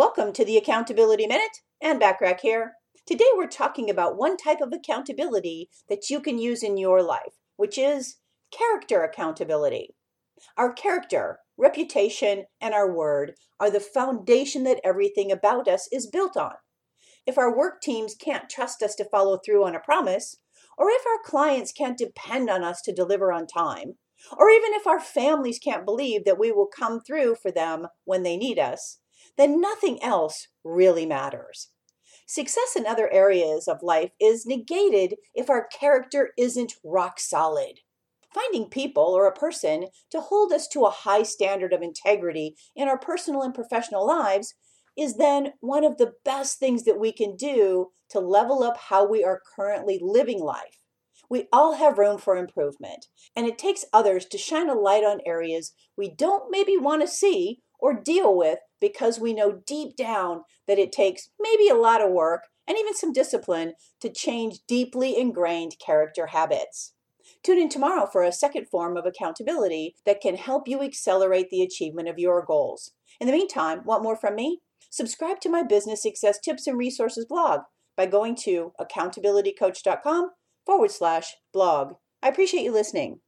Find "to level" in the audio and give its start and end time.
48.10-48.62